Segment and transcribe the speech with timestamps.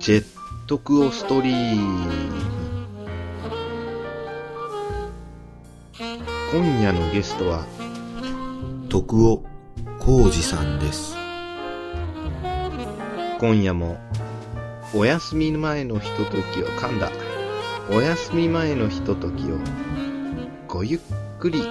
[0.00, 0.24] ジェッ
[0.66, 2.10] トクオストリーム。
[6.50, 7.66] 今夜のゲストは、
[8.88, 9.44] 徳尾
[9.98, 11.14] 浩二さんです。
[13.40, 13.98] 今夜も、
[14.94, 17.12] お休み前のひとときを噛んだ。
[17.90, 19.58] お休み前のひとときを、
[20.66, 21.00] ごゆっ
[21.38, 21.66] くりお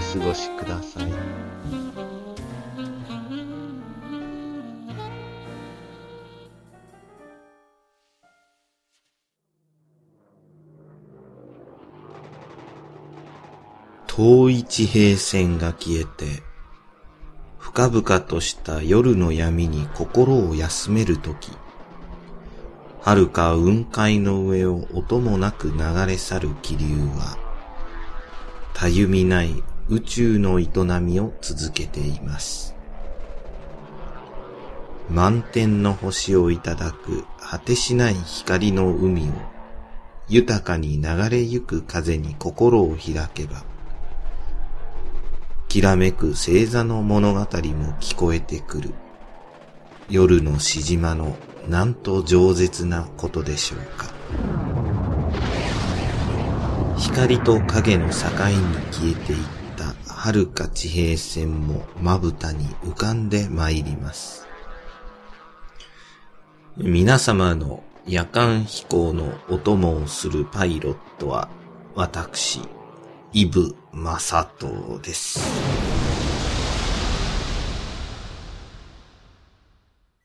[0.00, 1.51] 過ごしください。
[14.14, 16.42] 遠い地平線が消えて、
[17.56, 21.50] 深々とした夜の闇に心を休めるとき、
[23.00, 27.38] 遥か雲海の上を音もなく流れ去る気流は、
[28.74, 30.68] たゆみない宇宙の営
[31.00, 32.74] みを続けています。
[35.08, 39.32] 満天の星をいただく果てしない光の海を、
[40.28, 43.71] 豊かに流れゆく風に心を開けば、
[45.72, 48.92] きらめく星座の物語も聞こえてくる。
[50.10, 51.34] 夜のしじまの
[51.66, 54.12] なんと饒舌なことでしょうか。
[56.98, 58.14] 光と影の境に
[58.92, 59.38] 消えていっ
[59.78, 64.46] た遥か地平線もまぶたに浮かんで参ります。
[66.76, 71.48] 皆様の夜間飛行のお供をするパイロットは
[71.94, 72.60] 私、
[73.34, 75.40] イブ・マサトです。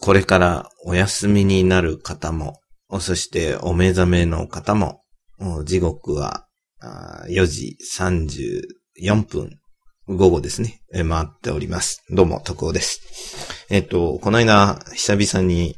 [0.00, 2.58] これからお休みになる方も、
[2.98, 5.02] そしてお目覚めの方も、
[5.64, 6.48] 時刻は
[7.28, 7.76] 4時
[8.98, 9.50] 34分、
[10.08, 12.02] 午後ですね、回っております。
[12.10, 13.66] どうも、徳尾です。
[13.70, 15.76] えっと、この間、久々に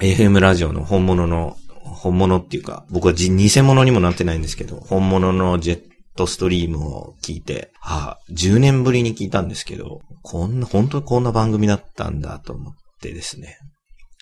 [0.00, 13.58] FM ラジオの本物の、本物っていうか、僕は偽物にもなってないんですけど、本物のジェットストリームを聞いて、ああ、10年ぶりに聞いたんですけど、こんな、本当にこんな番組だったんだと思ってですね。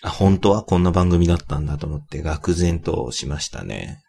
[0.03, 4.01] あ、本当はこんな番組だったんだと思って、愕然としましたね。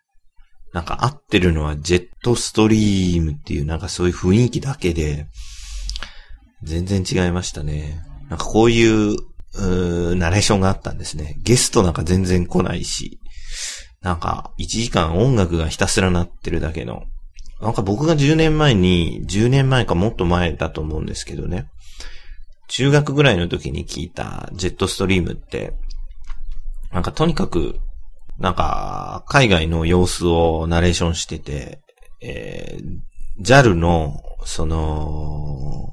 [0.73, 5.27] なんか合ってるのはジェットストリームっていうなんかそういう雰囲気だけで、
[6.63, 8.03] 全然違いましたね。
[8.29, 9.17] なんかこういう、
[9.59, 11.37] うーナレーションがあったんですね。
[11.43, 13.21] ゲストなんか全然来ないし、
[14.03, 17.05] なんか1時間音楽がひたすら鳴ってるだけの。
[17.61, 21.69] なんか僕が10年前に、10年前かもっと前だと思うんですけどね。
[22.69, 25.73] 中学ぐらいの時に聞いたジェットストリームって、
[26.93, 27.77] なんかとにかく、
[28.39, 31.81] なんか海外の様子をナレーションしてて、
[32.21, 35.91] えー、JAL の、その、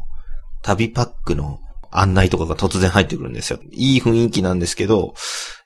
[0.62, 1.60] 旅パックの
[1.92, 3.60] 案内とかが突然入ってくるんですよ。
[3.72, 5.14] いい雰囲気なんですけど、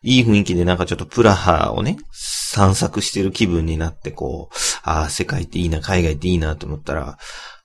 [0.03, 4.55] いい雰囲気でなんかちょっとプラハをね、散策してる気分になってこう、
[4.89, 7.17] ああ、世界っていいな、海外っていいなと思ったら、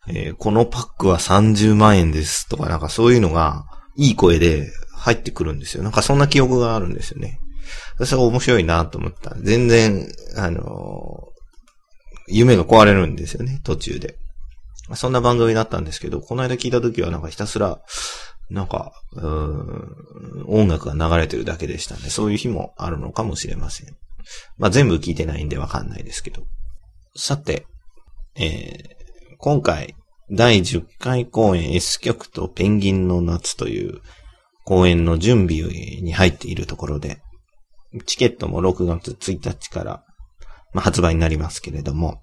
[0.08, 3.64] えーこのパックは30万円ですとかなんかそういうのが、
[3.96, 5.82] いい声で入ってくるんですよ。
[5.82, 7.38] なんかそんな記憶があるんですよね。
[8.04, 9.34] それが面白いなと思った。
[9.40, 11.32] 全然、あのー
[12.28, 14.16] 夢が壊れるんですよね、途中で。
[14.94, 17.80] そんな番組だったんですけど、この間聞いた時はなんかひたすら、
[18.48, 18.92] なんか、
[20.46, 22.10] 音楽が流れてるだけでしたね。
[22.10, 23.96] そういう日もあるのかもしれません。
[24.56, 26.42] まあ全部聞いてないんでわかんないですけど。
[27.14, 27.66] さて、
[28.36, 29.02] えー
[29.44, 29.96] 今回、
[30.30, 34.00] 第10回公演 S 曲とペンギンの夏という
[34.64, 35.64] 公演の準備
[36.00, 37.20] に入っているところで、
[38.06, 40.04] チケットも6月1日から、
[40.72, 42.22] まあ、発売になりますけれども、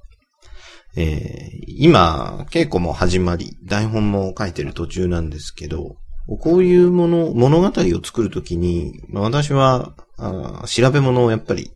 [0.96, 5.98] えー今、稽古も始まり、台本も書いてる途中なんですけど、
[6.40, 11.74] こういうもの、物語を作るときに、私はあ調べ物をやっぱり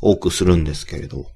[0.00, 1.26] 多くするんですけれど、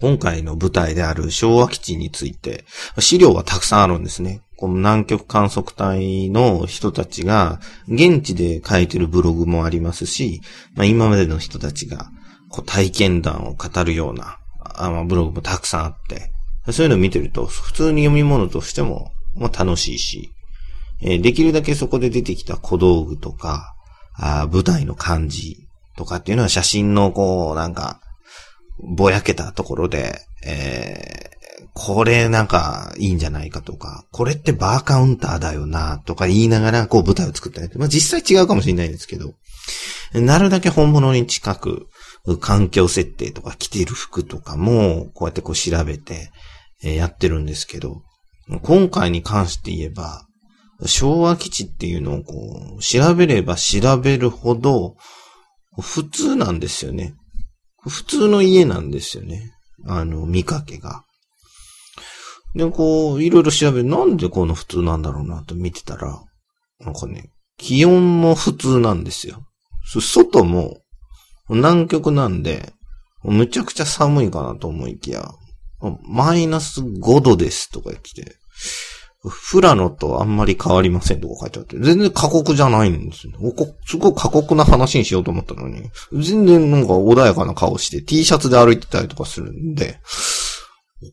[0.00, 2.64] 今回の舞台である昭和基地について、
[2.98, 4.42] 資料はたくさんあるんですね。
[4.56, 10.40] この南極観測隊の人たちが、現地で書いてるブログもありますし、
[10.74, 12.10] まあ、今までの人たちが、
[12.48, 16.32] こう体験談を語るような、あまあ、ブログもたくさんあって、
[16.72, 20.30] そういうのを見てると、普通に読み物としても、まあ、楽しいし、
[21.00, 23.74] えーできるだけそこで出てきた小道具とか、
[24.16, 25.66] あ舞台の感じ
[25.96, 28.00] とかっていうのは写真のこう、なんか、
[28.78, 31.34] ぼやけたところで、えー
[31.74, 37.68] これなんかいいんじゃないかとか、これってバーカウンターだよなとか言いながらこう舞台を作ったり。
[37.76, 39.34] まあ実際違うかもしれないですけど、
[40.14, 41.88] なるだけ本物に近く、
[42.40, 46.30] 環境設定とか着ている服とかも、こうやってこう調べて、
[46.82, 48.02] えやってるんですけど、
[48.62, 50.26] 今回に関して言えば、
[50.86, 54.94] 昭和基地っていうのをこう、調べれば調べるほど、
[55.80, 57.14] 普通なんですよね。
[57.88, 59.52] 普通の家なんですよね。
[59.86, 61.04] あの、見かけが。
[62.54, 63.82] で、こう、いろいろ調べ。
[63.82, 66.22] なんでこの普通なんだろうなと見てたら、
[66.80, 69.44] なんかね、気温も普通なんですよ。
[70.00, 70.78] 外も
[71.48, 72.72] 南極なんで、
[73.22, 75.30] むちゃくちゃ寒いかなと思いきや、
[76.02, 78.36] マイナス5度ですとか言ってて、
[79.26, 83.32] フラノとあんまり変わりませんとか書いてあって、全然過酷じゃないんですよ。
[83.86, 89.98] すごい過酷な話にしようと思ったのに、全然なんか穏やかな顔して T シャツで歩いてたりとかするんで、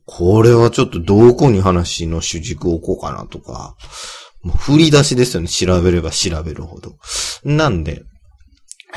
[0.06, 3.76] これはちょっとどこに話の主軸を置こうかなとか、
[4.44, 5.48] もう振り出しですよね。
[5.48, 6.96] 調べれば調べるほど。
[7.44, 8.04] なんで、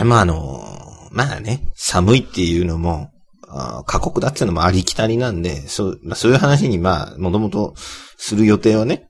[0.04, 0.64] まああの、
[1.12, 3.10] まあね、寒いっていうのも、
[3.86, 7.74] 過酷だっていうのもありきたりなんで、そう、まあ、そういう話にまあ、もともと
[8.16, 9.08] する予定はね、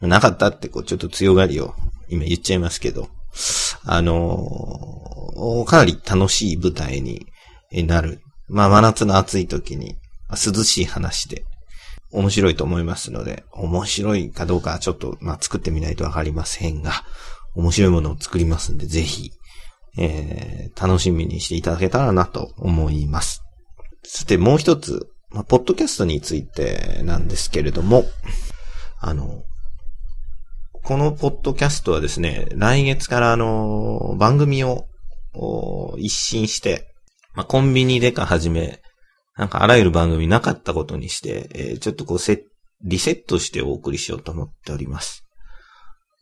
[0.00, 1.74] なかったってこう、ちょっと強がりを
[2.08, 3.08] 今言っちゃいますけど、
[3.84, 7.26] あのー、かなり楽しい舞台に
[7.86, 8.20] なる。
[8.48, 9.96] まあ、真夏の暑い時に、
[10.30, 11.44] 涼しい話で、
[12.10, 16.92] 面白いと思いますので、面白いかどうかちょっと、まあ、作ってみないとわかりませんが、
[17.54, 19.32] 面白いものを作りますんで、ぜひ、
[19.98, 23.42] えー、楽しみにしていただけたらなと思います。
[24.10, 28.04] さて、もう一つ、まあ、ポッドキャストについてなんですけれども、
[29.00, 29.42] あの、
[30.82, 34.86] このポッドキャストはですね、来月からあの、番組を
[35.98, 36.88] 一新して、
[37.34, 38.80] まあ、コンビニでかはじめ、
[39.36, 42.46] なんかあらゆる番組なかったことにして、えー、ちょっとこうセ
[42.82, 45.22] リセットしてお送りしようと思っております。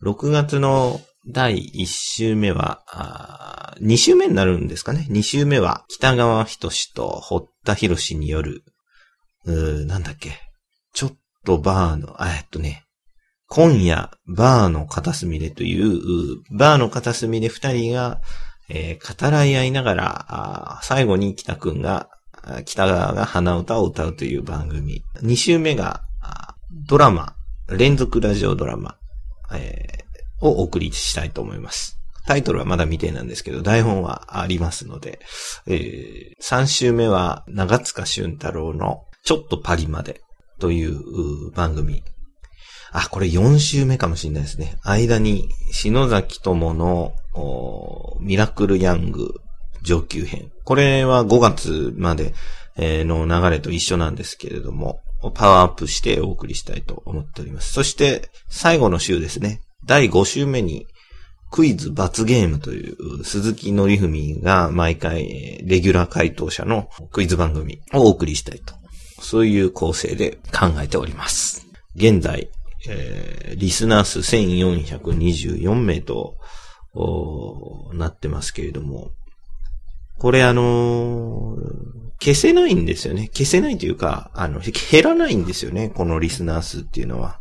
[0.03, 5.07] 6月の第1週目は、あ2週目になるんですかね。
[5.09, 8.63] 2週目は北川仁志と堀田博士による、
[9.45, 10.31] う、なんだっけ。
[10.93, 11.13] ちょっ
[11.45, 12.85] とバーの、あ、えっとね、
[13.49, 18.21] 今夜、バーの片隅でという、バーの片隅で二人が、
[18.69, 22.09] えー、語らい合いながら、最後に北くんが
[22.65, 25.03] 北川が鼻歌を歌うという番組。
[25.21, 26.03] 2週目が、
[26.87, 27.35] ドラマ、
[27.67, 28.95] 連続ラジオドラマ、
[29.53, 31.96] えー、をお送りしたいと思います。
[32.27, 35.19] タイトルはまだ未定なんですけど、台本はありますので、
[35.65, 40.21] えー、3週目は長塚俊太郎のちょっとパリまで
[40.59, 42.03] という番組。
[42.91, 44.77] あ、これ4週目かもしれないですね。
[44.83, 47.13] 間に篠崎智の
[48.19, 49.35] ミラクルヤング
[49.81, 50.51] 上級編。
[50.65, 52.33] これは5月まで
[52.77, 54.99] の流れと一緒なんですけれども、
[55.33, 57.71] パワーアップしてお送りしたいと思っております。
[57.71, 59.61] そして、最後の週ですね。
[59.85, 60.87] 第5週目に、
[61.49, 68.75] クイズ罰ゲームという鈴木のりふみが毎回レギュラー回答者のクイズ番組をお送りしたいと。
[69.19, 71.65] そういう構成で考えております。
[71.95, 72.49] 現在、
[72.87, 76.37] えー、リスナー数1424名と
[77.93, 79.11] なってますけれども、
[80.19, 83.29] これあのー、消せないんですよね。
[83.33, 85.89] 消せないというか、あの、減らないんですよね。
[85.89, 87.39] このリスナー数っていうのは。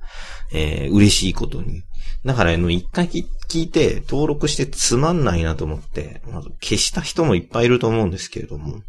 [0.52, 1.82] えー、嬉しいことに。
[2.24, 8.82] だから、あの、一回聞いて、登録してつまんないなと思って、まず消した人もいっぱいいると思うんですけれども、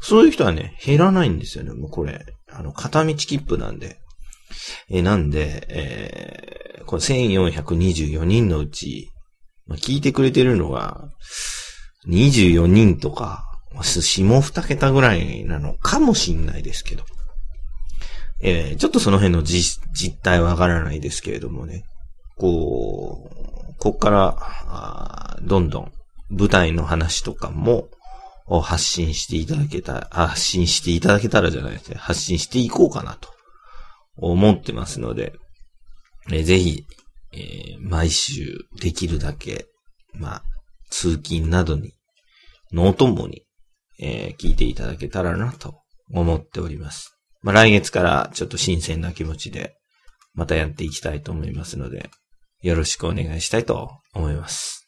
[0.00, 1.72] そういう人はね、減らないんですよね。
[1.72, 3.98] もうこれ、あの、片道切符なんで。
[4.88, 9.10] え、なんで、えー、この1424人のうち、
[9.66, 11.08] ま、聞いてくれてるのが、
[12.08, 13.44] 24人とか、
[13.82, 17.04] 下二桁ぐらいなのかもしんないですけど。
[18.46, 21.84] えー、ちょっとその辺の実実態はわからないですけれどもね。
[22.36, 25.92] こう、こっから、あどんどん
[26.28, 27.88] 舞台の話とかも
[28.62, 31.96] 発信していただけた、発信していただけたらじゃないですね。
[31.96, 33.30] 発信していこうかなと
[34.18, 35.32] 思ってますので、
[36.30, 36.84] えー、ぜひ、
[37.32, 39.66] えー、毎週できるだけ、
[40.12, 40.42] まあ、
[40.90, 41.94] 通勤などに、
[42.72, 43.46] のお供に、
[43.98, 45.80] えー、聞いていただけたらなと
[46.12, 47.13] 思っております。
[47.44, 49.76] まあ、来月からちょっと新鮮な気持ちで、
[50.32, 52.08] またやっていきたいと思いますので、
[52.62, 54.86] よろしくお願いしたいと思います。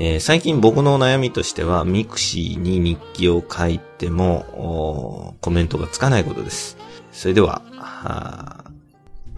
[0.00, 6.76] えー、最近僕の悩みとしては、 mixi に日記を書いても、コメントがつかないことです。
[7.12, 8.57] それでは、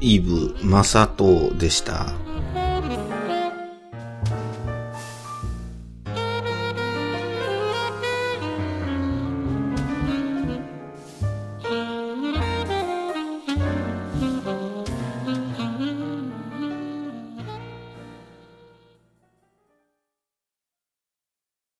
[0.00, 2.12] イブ・マサトでした。